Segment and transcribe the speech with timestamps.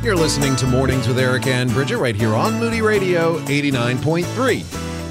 [0.00, 4.64] You're listening to Mornings with Eric and Bridget right here on Moody Radio 89.3.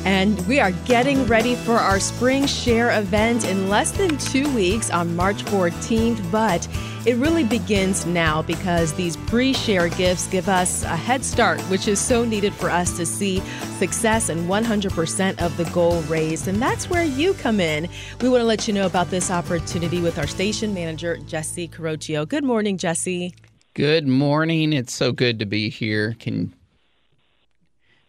[0.06, 4.89] And we are getting ready for our spring share event in less than two weeks
[4.89, 6.31] on March 14th.
[6.31, 6.65] But
[7.05, 11.89] it really begins now because these pre share gifts give us a head start, which
[11.89, 13.41] is so needed for us to see
[13.79, 16.47] success and 100% of the goal raised.
[16.47, 17.89] And that's where you come in.
[18.21, 22.25] We want to let you know about this opportunity with our station manager, Jesse Carocchio.
[22.25, 23.33] Good morning, Jesse.
[23.78, 24.73] Good morning.
[24.73, 26.16] It's so good to be here.
[26.20, 26.52] Can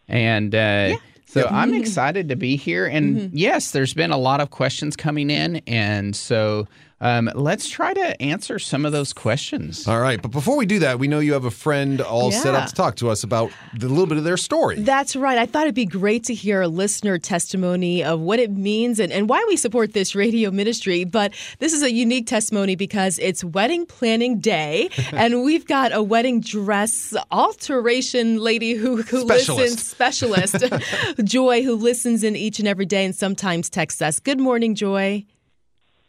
[0.07, 0.95] and uh, yeah.
[1.27, 2.87] So I'm excited to be here.
[2.87, 3.37] And mm-hmm.
[3.37, 5.57] yes, there's been a lot of questions coming in.
[5.67, 6.67] And so
[7.01, 9.87] um, let's try to answer some of those questions.
[9.87, 10.21] All right.
[10.21, 12.41] But before we do that, we know you have a friend all yeah.
[12.41, 14.79] set up to talk to us about a little bit of their story.
[14.79, 15.37] That's right.
[15.37, 19.13] I thought it'd be great to hear a listener testimony of what it means and,
[19.13, 21.05] and why we support this radio ministry.
[21.05, 26.03] But this is a unique testimony because it's wedding planning day, and we've got a
[26.03, 29.49] wedding dress alteration lady who, who specialist.
[29.49, 30.55] listens, specialist,
[31.23, 34.19] Joy, who listens in each and every day and sometimes texts us.
[34.19, 35.25] Good morning, Joy.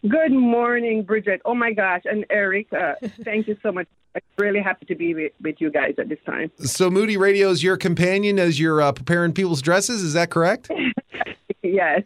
[0.09, 1.43] Good morning, Bridget.
[1.45, 3.87] Oh my gosh, and Eric, uh, thank you so much.
[4.15, 6.51] I'm really happy to be with, with, you guys at this time.
[6.59, 10.03] So, Moody Radio is your companion as you're uh, preparing people's dresses.
[10.03, 10.71] Is that correct?
[11.62, 12.03] yes.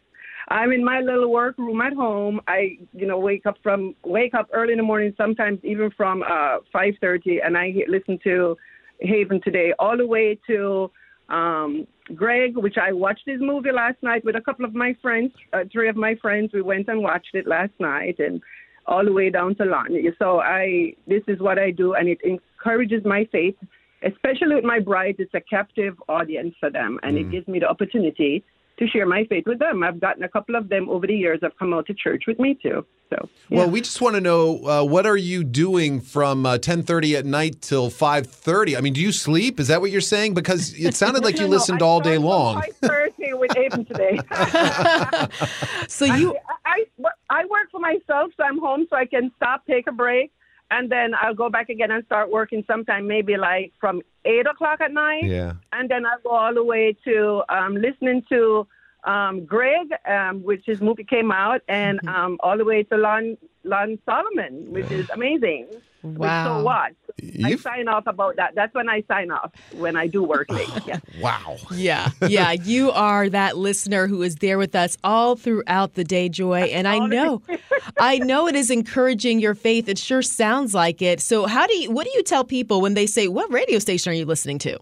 [0.48, 2.40] I'm in my little workroom at home.
[2.48, 6.22] I, you know, wake up from wake up early in the morning, sometimes even from
[6.22, 8.56] uh, 5:30, and I listen to
[9.00, 10.90] Haven today all the way to
[11.28, 15.32] um, Greg, which I watched his movie last night with a couple of my friends,
[15.52, 16.50] uh, three of my friends.
[16.52, 18.42] We went and watched it last night, and
[18.86, 20.14] all the way down to London.
[20.18, 23.56] So I, this is what I do, and it encourages my faith,
[24.02, 25.16] especially with my brides.
[25.18, 27.20] It's a captive audience for them, and mm.
[27.20, 28.44] it gives me the opportunity
[28.78, 29.82] to share my faith with them.
[29.82, 32.38] I've gotten a couple of them over the years have come out to church with
[32.38, 32.84] me too.
[33.10, 33.58] So, yeah.
[33.58, 37.16] well, we just want to know uh, what are you doing from uh, ten thirty
[37.16, 38.76] at night till five thirty?
[38.76, 39.60] I mean, do you sleep?
[39.60, 40.34] Is that what you're saying?
[40.34, 42.62] Because it sounded like you no, listened all day long.
[42.62, 44.18] Five thirty with Haven today.
[45.88, 49.66] so you, I, I I work for myself, so I'm home, so I can stop,
[49.66, 50.32] take a break
[50.70, 54.80] and then I'll go back again and start working sometime maybe like from eight o'clock
[54.80, 55.24] at night.
[55.24, 55.54] Yeah.
[55.72, 58.66] And then I'll go all the way to um, listening to
[59.04, 62.08] um, Greg, um, which his movie came out, and mm-hmm.
[62.08, 65.66] um, all the way to Lon, Lon Solomon, which is amazing.
[66.04, 66.58] Wow.
[66.58, 66.92] So what?
[67.22, 67.66] You've...
[67.66, 68.54] I sign off about that.
[68.54, 70.68] That's when I sign off when I do work late.
[70.86, 70.98] Yeah.
[71.20, 71.56] wow.
[71.72, 72.10] Yeah.
[72.28, 72.52] Yeah.
[72.52, 76.62] You are that listener who is there with us all throughout the day, Joy.
[76.62, 77.40] And I know,
[77.98, 79.88] I know it is encouraging your faith.
[79.88, 81.20] It sure sounds like it.
[81.20, 84.10] So how do you, what do you tell people when they say, what radio station
[84.10, 84.78] are you listening to?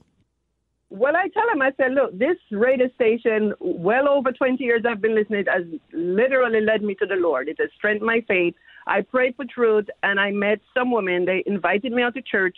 [0.90, 5.00] Well, I tell them, I said, look, this radio station, well over 20 years I've
[5.00, 7.48] been listening, has literally led me to the Lord.
[7.48, 8.54] It has strengthened my faith.
[8.86, 11.24] I prayed for truth, and I met some women.
[11.24, 12.56] They invited me out to church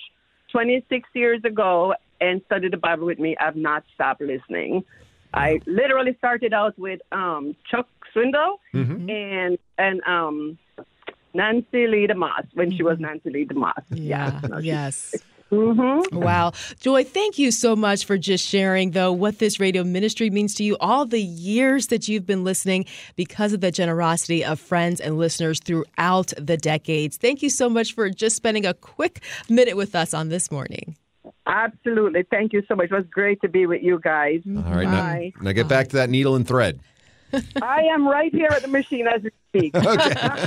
[0.52, 3.36] 26 years ago and studied the Bible with me.
[3.38, 4.84] I've not stopped listening.
[5.34, 9.10] I literally started out with um, Chuck Swindoll mm-hmm.
[9.10, 10.58] and and um,
[11.34, 13.06] Nancy Leigh DeMoss when she was mm-hmm.
[13.06, 13.82] Nancy Leigh DeMoss.
[13.91, 14.58] Yeah, yeah.
[14.62, 15.14] yes.
[15.54, 16.19] Mm-hmm.
[16.19, 16.53] Wow.
[16.81, 20.65] Joy, thank you so much for just sharing, though, what this radio ministry means to
[20.65, 25.19] you, all the years that you've been listening because of the generosity of friends and
[25.19, 27.16] listeners throughout the decades.
[27.16, 30.97] Thank you so much for just spending a quick minute with us on this morning.
[31.47, 32.25] Absolutely.
[32.31, 32.91] Thank you so much.
[32.91, 34.41] It was great to be with you guys.
[34.47, 35.32] All right.
[35.34, 36.81] Now, now, get back to that needle and thread.
[37.60, 39.76] I am right here at the machine as we speak.
[39.86, 40.46] okay.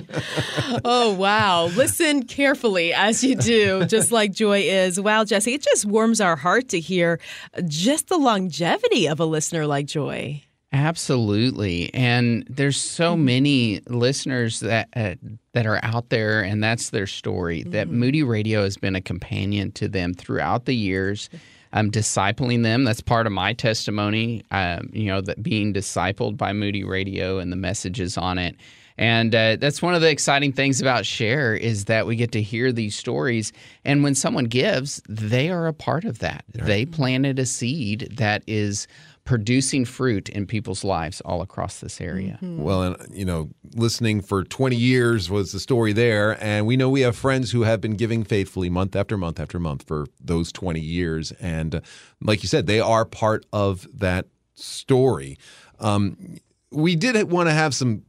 [0.85, 1.65] oh, wow.
[1.65, 4.99] Listen carefully as you do, just like Joy is.
[4.99, 7.19] Wow, Jesse, it just warms our heart to hear
[7.67, 10.43] just the longevity of a listener like Joy.
[10.73, 15.15] Absolutely, and there's so many listeners that uh,
[15.53, 17.61] that are out there, and that's their story.
[17.61, 17.71] Mm-hmm.
[17.71, 21.29] That Moody Radio has been a companion to them throughout the years.
[21.73, 22.83] I'm discipling them.
[22.83, 24.43] That's part of my testimony.
[24.51, 28.55] Um, you know, that being discipled by Moody Radio and the messages on it.
[28.97, 32.41] And uh, that's one of the exciting things about Share is that we get to
[32.41, 33.53] hear these stories.
[33.85, 36.45] And when someone gives, they are a part of that.
[36.55, 36.65] Right.
[36.65, 38.87] They planted a seed that is
[39.27, 42.39] producing fruit in people's lives all across this area.
[42.41, 42.63] Mm-hmm.
[42.63, 46.89] Well, and you know, listening for 20 years was the story there, and we know
[46.89, 50.51] we have friends who have been giving faithfully month after month after month for those
[50.53, 51.81] 20 years, and uh,
[52.21, 55.37] like you said, they are part of that story.
[55.79, 56.39] Um,
[56.71, 58.03] we did want to have some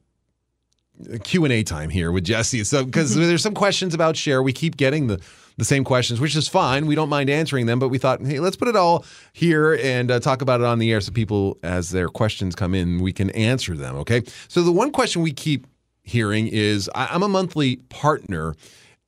[1.24, 3.22] Q and A time here with Jesse, so because mm-hmm.
[3.22, 5.20] there's some questions about share, we keep getting the
[5.56, 6.86] the same questions, which is fine.
[6.86, 10.08] We don't mind answering them, but we thought, hey, let's put it all here and
[10.08, 13.12] uh, talk about it on the air so people, as their questions come in, we
[13.12, 13.96] can answer them.
[13.96, 14.22] Okay.
[14.46, 15.66] So the one question we keep
[16.04, 18.54] hearing is I- I'm a monthly partner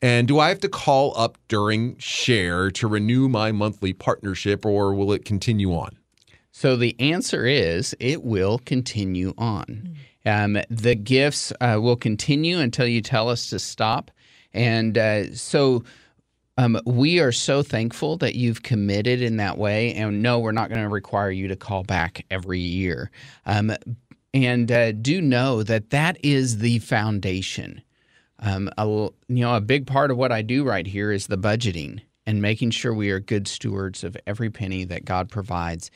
[0.03, 4.95] And do I have to call up during share to renew my monthly partnership or
[4.95, 5.91] will it continue on?
[6.53, 9.95] So the answer is it will continue on.
[10.27, 14.11] Um, the gifts uh, will continue until you tell us to stop.
[14.53, 15.85] And uh, so
[16.59, 19.95] um, we are so thankful that you've committed in that way.
[19.95, 23.11] And no, we're not going to require you to call back every year.
[23.47, 23.73] Um,
[24.35, 27.83] and uh, do know that that is the foundation.
[28.41, 31.39] Um, a, you know, a big part of what I do right here is the
[31.39, 35.91] budgeting and making sure we are good stewards of every penny that God provides.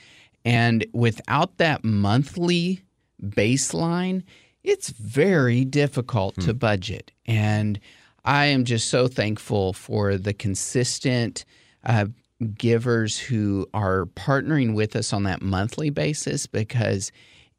[0.45, 2.84] And without that monthly
[3.23, 4.23] baseline,
[4.63, 7.13] it's very difficult to budget.
[7.27, 7.79] And
[8.25, 11.45] I am just so thankful for the consistent
[11.85, 12.07] uh,
[12.57, 17.13] givers who are partnering with us on that monthly basis because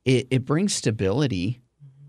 [0.04, 1.62] it, it brings stability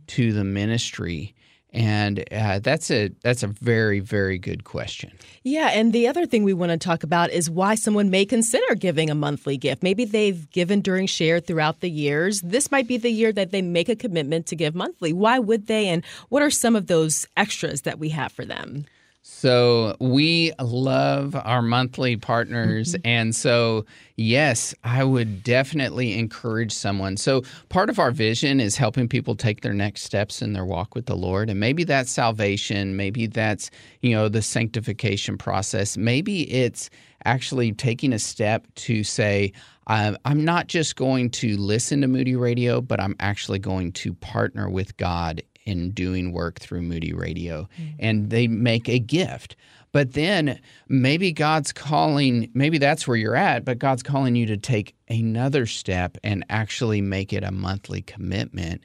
[0.09, 1.35] to the ministry.
[1.73, 5.13] And uh, that's a that's a very very good question.
[5.43, 8.75] Yeah, and the other thing we want to talk about is why someone may consider
[8.75, 9.83] giving a monthly gift.
[9.83, 12.41] Maybe they've given during share throughout the years.
[12.41, 15.13] This might be the year that they make a commitment to give monthly.
[15.13, 18.87] Why would they and what are some of those extras that we have for them?
[19.29, 22.93] So we love our monthly partners.
[22.93, 23.01] Mm-hmm.
[23.05, 23.85] and so,
[24.15, 27.17] yes, I would definitely encourage someone.
[27.17, 30.95] So, part of our vision is helping people take their next steps in their walk
[30.95, 31.51] with the Lord.
[31.51, 32.95] And maybe that's salvation.
[32.95, 33.69] Maybe that's,
[34.01, 35.97] you know, the sanctification process.
[35.97, 36.89] Maybe it's
[37.25, 39.53] actually taking a step to say,
[39.89, 44.71] I'm not just going to listen to Moody Radio, but I'm actually going to partner
[44.71, 47.69] with God in doing work through Moody Radio.
[47.99, 49.57] And they make a gift.
[49.93, 54.57] But then maybe God's calling, maybe that's where you're at, but God's calling you to
[54.57, 58.85] take another step and actually make it a monthly commitment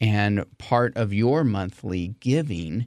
[0.00, 2.86] and part of your monthly giving.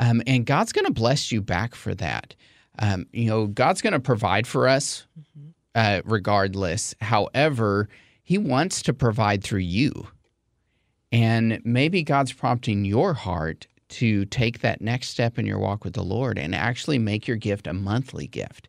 [0.00, 2.34] Um, and God's going to bless you back for that.
[2.78, 5.06] Um, you know, God's going to provide for us
[5.76, 6.94] uh, regardless.
[7.00, 7.88] However,
[8.24, 10.08] He wants to provide through you.
[11.12, 15.94] And maybe God's prompting your heart to take that next step in your walk with
[15.94, 18.68] the Lord and actually make your gift a monthly gift.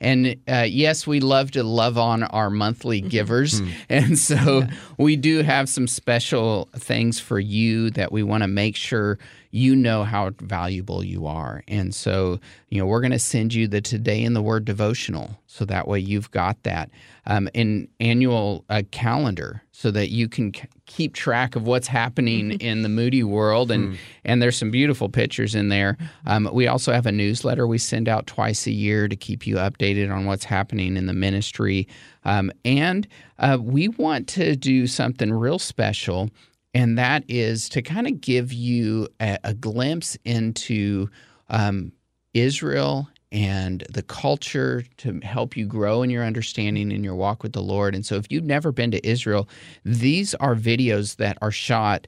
[0.00, 3.60] And uh, yes, we love to love on our monthly givers.
[3.88, 4.64] And so
[4.98, 9.18] we do have some special things for you that we want to make sure
[9.54, 11.62] you know how valuable you are.
[11.68, 12.40] And so,
[12.70, 15.38] you know, we're going to send you the Today in the Word devotional.
[15.46, 16.90] So that way you've got that.
[17.26, 22.50] Um, an annual uh, calendar so that you can c- keep track of what's happening
[22.60, 23.70] in the Moody world.
[23.70, 25.98] And, and there's some beautiful pictures in there.
[26.26, 29.54] Um, we also have a newsletter we send out twice a year to keep you
[29.54, 31.86] updated on what's happening in the ministry.
[32.24, 33.06] Um, and
[33.38, 36.30] uh, we want to do something real special
[36.74, 41.08] and that is to kind of give you a, a glimpse into
[41.48, 41.92] um,
[42.34, 47.52] Israel and the culture to help you grow in your understanding in your walk with
[47.52, 47.94] the Lord.
[47.94, 49.48] And so, if you've never been to Israel,
[49.84, 52.06] these are videos that are shot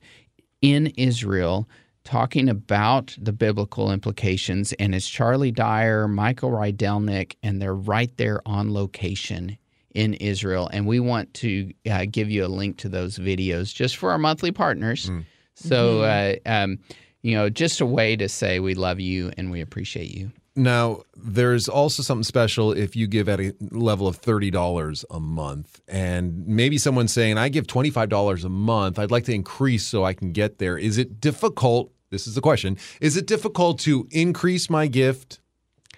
[0.63, 1.69] in Israel
[2.05, 4.73] talking about the biblical implications.
[4.75, 9.59] And it's Charlie Dyer, Michael Rydelnik, and they're right there on location
[9.97, 10.69] in Israel.
[10.73, 14.19] And we want to uh, give you a link to those videos just for our
[14.19, 15.11] monthly partners.
[15.55, 16.79] So, uh, um,
[17.23, 20.31] you know, just a way to say we love you and we appreciate you.
[20.55, 25.81] Now, there's also something special if you give at a level of $30 a month.
[25.89, 28.99] And maybe someone's saying, I give $25 a month.
[28.99, 30.77] I'd like to increase so I can get there.
[30.77, 31.91] Is it difficult?
[32.11, 32.77] This is the question.
[33.01, 35.41] Is it difficult to increase my gift,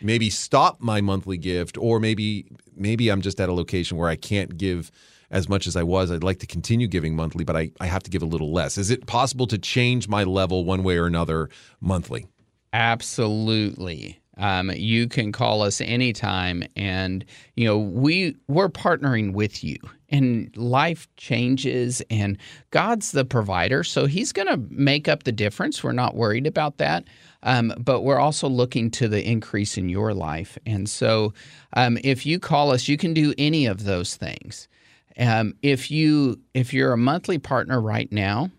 [0.00, 4.16] maybe stop my monthly gift, or maybe maybe I'm just at a location where I
[4.16, 4.90] can't give
[5.30, 6.10] as much as I was.
[6.10, 8.78] I'd like to continue giving monthly, but I, I have to give a little less.
[8.78, 11.50] Is it possible to change my level one way or another
[11.80, 12.26] monthly?
[12.72, 14.20] Absolutely.
[14.38, 17.24] Um, you can call us anytime, and
[17.56, 19.76] you know we we're partnering with you.
[20.10, 22.38] And life changes, and
[22.70, 25.84] God's the provider, so He's going to make up the difference.
[25.84, 27.04] We're not worried about that,
[27.42, 30.56] um, but we're also looking to the increase in your life.
[30.64, 31.34] And so,
[31.74, 34.66] um, if you call us, you can do any of those things.
[35.18, 38.50] Um, if you if you're a monthly partner right now,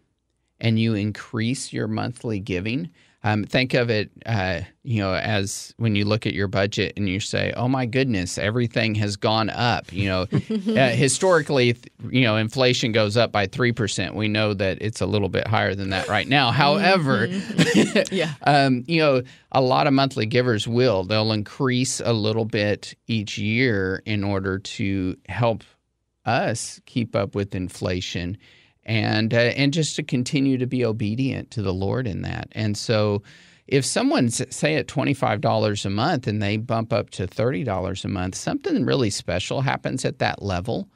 [0.61, 2.89] and you increase your monthly giving,
[3.23, 7.09] um, think of it, uh, you know, as when you look at your budget and
[7.09, 11.75] you say, "Oh my goodness, everything has gone up." You know, uh, historically,
[12.09, 14.15] you know, inflation goes up by three percent.
[14.15, 16.51] We know that it's a little bit higher than that right now.
[16.51, 17.27] However,
[18.11, 18.33] Yeah.
[18.43, 19.21] um, you know,
[19.51, 24.59] a lot of monthly givers will they'll increase a little bit each year in order
[24.59, 25.63] to help
[26.25, 28.37] us keep up with inflation
[28.89, 32.49] and uh, and just to continue to be obedient to the Lord in that.
[32.53, 33.21] And so
[33.67, 38.33] if someone's say at $25 a month and they bump up to $30 a month,
[38.33, 40.89] something really special happens at that level.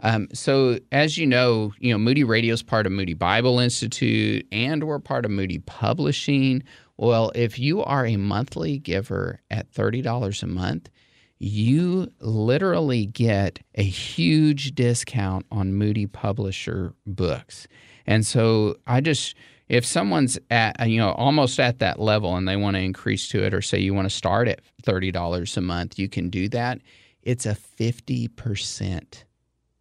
[0.00, 4.44] Um, so as you know, you know Moody Radio is part of Moody Bible Institute,
[4.50, 6.64] and we're part of Moody Publishing.
[6.96, 10.90] Well, if you are a monthly giver at thirty dollars a month,
[11.38, 17.66] you literally get a huge discount on Moody Publisher books.
[18.06, 19.34] And so I just
[19.68, 23.42] if someone's at you know almost at that level and they want to increase to
[23.42, 26.80] it or say you want to start at $30 a month, you can do that.
[27.22, 29.24] It's a 50%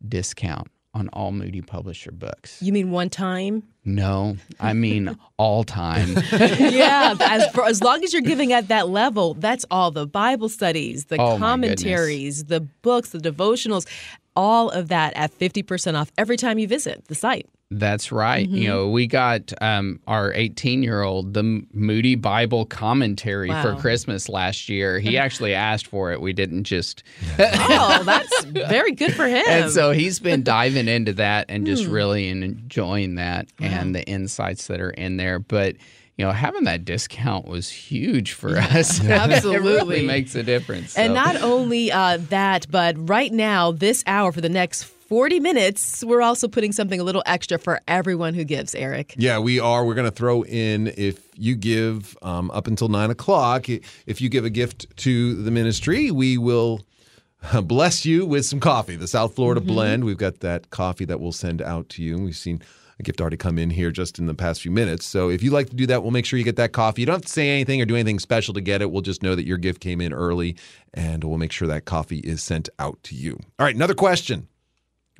[0.07, 2.61] discount on all Moody Publisher books.
[2.61, 3.63] You mean one time?
[3.85, 6.09] No, I mean all time.
[6.31, 10.49] yeah, as for, as long as you're giving at that level, that's all the Bible
[10.49, 13.87] studies, the Oh, commentaries, the books, the devotionals,
[14.35, 17.47] all of that at 50% off every time you visit the site.
[17.71, 18.47] That's right.
[18.47, 18.55] Mm-hmm.
[18.57, 24.29] You know, we got um, our 18 year old the Moody Bible commentary for Christmas
[24.29, 24.99] last year.
[24.99, 26.21] He actually asked for it.
[26.21, 27.03] We didn't just.
[27.39, 29.43] Oh, that's very good for him.
[29.47, 31.73] And so he's been diving into that and Hmm.
[31.73, 35.39] just really enjoying that and the insights that are in there.
[35.39, 35.75] But
[36.17, 38.99] you know, having that discount was huge for us.
[39.03, 39.59] it Absolutely.
[39.69, 40.95] really makes a difference.
[40.97, 45.39] And So- not only uh, that, but right now, this hour for the next 40
[45.39, 49.13] minutes, we're also putting something a little extra for everyone who gives, Eric.
[49.17, 49.85] Yeah, we are.
[49.85, 53.69] We're going to throw in if you give um, up until nine o'clock.
[53.69, 56.81] If you give a gift to the ministry, we will
[57.63, 58.95] bless you with some coffee.
[58.95, 60.05] The South Florida blend.
[60.05, 62.17] We've got that coffee that we'll send out to you.
[62.17, 62.61] We've seen
[62.99, 65.05] a gift already come in here just in the past few minutes.
[65.05, 67.01] So if you'd like to do that, we'll make sure you get that coffee.
[67.01, 68.89] You don't have to say anything or do anything special to get it.
[68.89, 70.55] We'll just know that your gift came in early,
[70.93, 73.37] and we'll make sure that coffee is sent out to you.
[73.59, 74.47] All right, another question.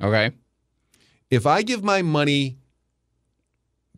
[0.02, 0.32] Okay.
[1.30, 2.56] If I give my money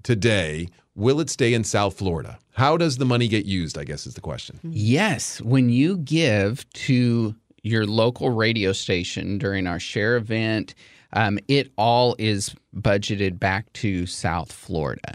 [0.02, 2.38] today, will it stay in South Florida?
[2.52, 3.78] How does the money get used?
[3.78, 4.58] I guess is the question.
[4.62, 10.74] Yes, when you give to your local radio station during our share event,
[11.12, 15.14] um, it all is budgeted back to South Florida.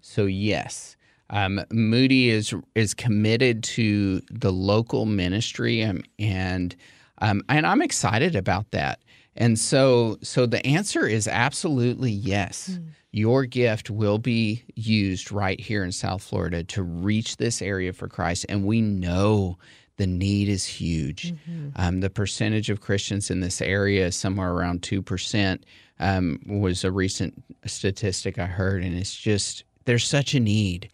[0.00, 0.96] So yes,
[1.30, 6.74] um, Moody is is committed to the local ministry, um, and
[7.18, 9.00] um, and I'm excited about that.
[9.36, 12.78] And so so the answer is absolutely yes.
[13.12, 18.06] Your gift will be used right here in South Florida to reach this area for
[18.08, 19.58] Christ, and we know
[19.96, 21.34] the need is huge.
[21.76, 25.64] Um, the percentage of Christians in this area is somewhere around two percent.
[25.98, 30.88] Um, was a recent statistic I heard, and it's just there's such a need,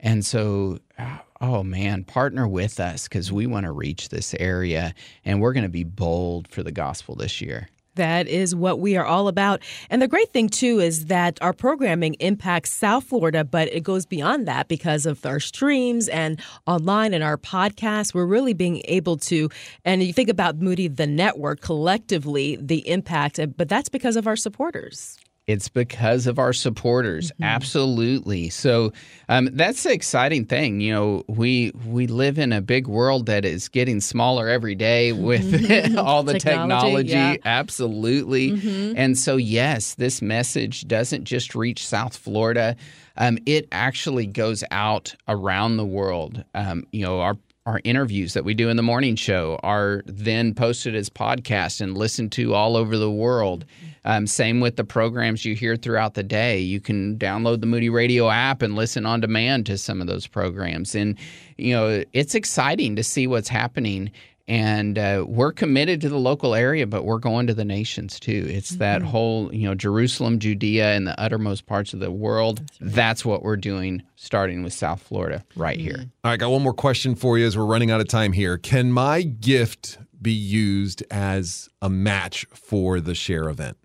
[0.00, 4.94] and so uh, oh man, partner with us because we want to reach this area,
[5.24, 7.68] and we're going to be bold for the gospel this year.
[7.94, 9.60] That is what we are all about.
[9.90, 14.06] And the great thing, too, is that our programming impacts South Florida, but it goes
[14.06, 18.14] beyond that because of our streams and online and our podcasts.
[18.14, 19.50] We're really being able to,
[19.84, 24.36] and you think about Moody, the network, collectively, the impact, but that's because of our
[24.36, 25.18] supporters.
[25.48, 28.48] It's because of our supporters, absolutely.
[28.48, 28.92] So
[29.28, 30.80] um, that's the exciting thing.
[30.80, 35.10] You know, we we live in a big world that is getting smaller every day
[35.12, 35.42] with
[35.98, 37.10] all the Technology, technology.
[37.10, 37.36] yeah.
[37.44, 38.94] Absolutely.
[38.96, 42.76] And so, yes, this message doesn't just reach South Florida.
[43.16, 46.44] Um, it actually goes out around the world.
[46.54, 50.52] Um, you know, our our interviews that we do in the morning show are then
[50.52, 53.64] posted as podcasts and listened to all over the world.
[54.04, 56.58] Um, same with the programs you hear throughout the day.
[56.58, 60.26] You can download the Moody Radio app and listen on demand to some of those
[60.26, 60.96] programs.
[60.96, 61.16] And,
[61.56, 64.10] you know, it's exciting to see what's happening.
[64.48, 68.46] And uh, we're committed to the local area, but we're going to the nations too.
[68.48, 72.62] It's that whole, you know, Jerusalem, Judea, and the uttermost parts of the world.
[72.80, 76.06] That's what we're doing, starting with South Florida right here.
[76.24, 78.58] All right, got one more question for you as we're running out of time here.
[78.58, 83.76] Can my gift be used as a match for the share event?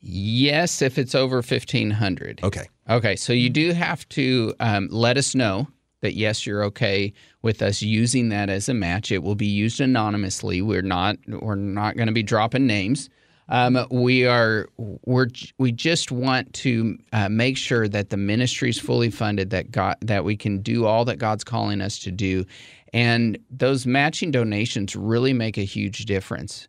[0.00, 2.68] Yes, if it's over 1500 Okay.
[2.90, 5.68] Okay, so you do have to um, let us know
[6.02, 9.10] that yes, you're okay with us using that as a match.
[9.10, 10.60] It will be used anonymously.
[10.60, 13.08] We're not we're not going to be dropping names.
[13.48, 15.28] Um, we are we're
[15.58, 19.96] we just want to uh, make sure that the ministry is fully funded, that God
[20.00, 22.44] that we can do all that God's calling us to do,
[22.92, 26.68] and those matching donations really make a huge difference.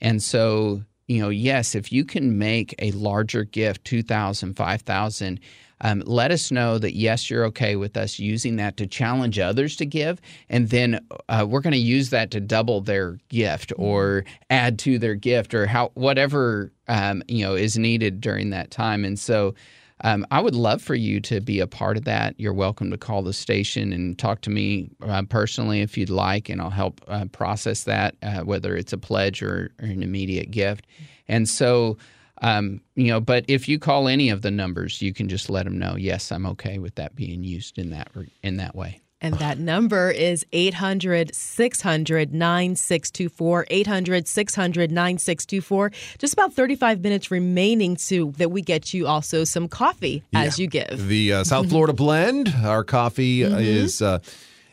[0.00, 5.40] And so, you know, yes, if you can make a larger gift, 2000, 5000,
[5.84, 9.76] um, let us know that yes, you're okay with us using that to challenge others
[9.76, 10.98] to give, and then
[11.28, 15.52] uh, we're going to use that to double their gift or add to their gift
[15.52, 19.04] or how whatever um, you know is needed during that time.
[19.04, 19.54] And so,
[20.00, 22.34] um, I would love for you to be a part of that.
[22.40, 26.48] You're welcome to call the station and talk to me uh, personally if you'd like,
[26.48, 30.50] and I'll help uh, process that, uh, whether it's a pledge or, or, an immediate
[30.50, 30.86] gift.
[31.28, 31.98] And so,
[32.42, 35.64] um, you know, but if you call any of the numbers, you can just let
[35.64, 35.96] them know.
[35.96, 38.10] Yes, I'm okay with that being used in that
[38.42, 39.00] in that way.
[39.20, 43.66] And that number is 800 600 9624.
[43.70, 45.90] 800 600 9624.
[46.18, 50.66] Just about 35 minutes remaining to that we get you also some coffee as you
[50.66, 51.08] give.
[51.08, 53.58] The uh, South Florida blend, our coffee mm-hmm.
[53.60, 54.18] is uh,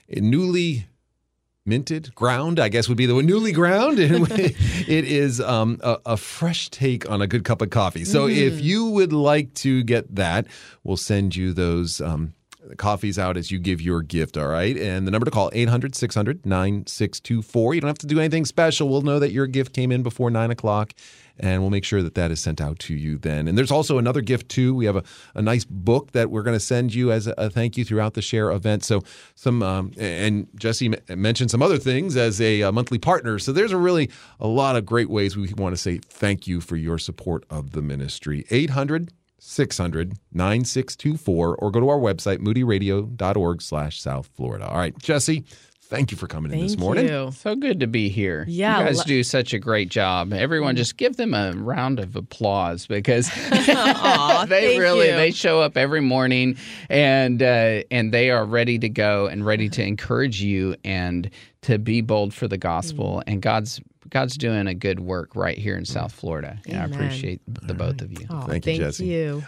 [0.10, 0.86] newly
[1.66, 4.00] minted, ground, I guess would be the one, newly ground.
[4.00, 4.56] it
[5.06, 8.06] is um, a, a, fresh take on a good cup of coffee.
[8.06, 8.36] So mm.
[8.36, 10.48] if you would like to get that,
[10.84, 12.02] we'll send you those.
[12.02, 12.34] Um,
[12.68, 14.78] the coffee's out as you give your gift, all right?
[14.78, 17.74] And the number to call 800 600 9624.
[17.74, 18.88] You don't have to do anything special.
[18.88, 20.94] We'll know that your gift came in before 9 o'clock
[21.40, 23.48] and we'll make sure that that is sent out to you then.
[23.48, 24.76] And there's also another gift too.
[24.76, 25.04] We have a,
[25.34, 28.22] a nice book that we're going to send you as a, thank you throughout the
[28.22, 28.84] share event.
[28.84, 29.02] So
[29.34, 33.40] some um, and Jesse mentioned some other things as a, a, monthly partner.
[33.40, 36.62] So there's a really a lot of great ways we want to say thank you
[36.62, 38.46] for your support of the ministry.
[38.50, 39.12] 800
[39.44, 44.68] 600 9624 or go to our website, moodyradio.org slash South Florida.
[44.68, 45.44] All right, Jesse,
[45.82, 47.08] thank you for coming thank in this morning.
[47.08, 47.32] You.
[47.32, 48.46] So good to be here.
[48.48, 48.80] Yeah.
[48.80, 50.32] You guys do such a great job.
[50.32, 55.16] Everyone just give them a round of applause because Aww, they really you.
[55.16, 56.56] they show up every morning
[56.88, 61.32] and uh, and they are ready to go and ready to encourage you and
[61.64, 63.24] to be bold for the gospel mm.
[63.26, 63.82] and God's
[64.12, 66.20] God's doing a good work right here in South mm.
[66.20, 66.60] Florida.
[66.68, 68.28] And I appreciate the both of you.
[68.30, 69.06] Oh, thank you, Jesse.
[69.06, 69.44] You.